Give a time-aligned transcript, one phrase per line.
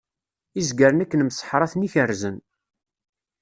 [0.59, 2.37] Izgaren akken mseḥṛaten i kerrzen.